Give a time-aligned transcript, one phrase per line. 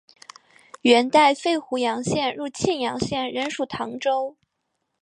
[0.81, 4.35] 元代废湖阳县入泌阳县仍属唐州。